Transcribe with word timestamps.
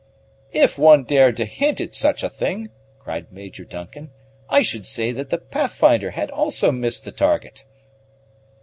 "If 0.53 0.79
one 0.79 1.03
dared 1.03 1.37
to 1.37 1.45
hint 1.45 1.79
at 1.79 1.93
such 1.93 2.23
a 2.23 2.29
thing," 2.31 2.71
cried 2.97 3.31
Major 3.31 3.63
Duncan, 3.63 4.09
"I 4.49 4.63
should 4.63 4.87
say 4.87 5.11
that 5.11 5.29
the 5.29 5.37
Pathfinder 5.37 6.09
had 6.09 6.31
also 6.31 6.71
missed 6.71 7.05
the 7.05 7.11
target." 7.11 7.65